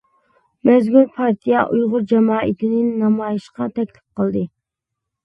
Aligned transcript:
مەزكۇر 0.67 1.03
پارتىيە 1.17 1.65
ئۇيغۇر 1.75 2.05
جامائىتىنى 2.11 2.79
نامايىشقا 3.03 3.69
تەكلىپ 3.77 4.03
قىلدى. 4.23 4.43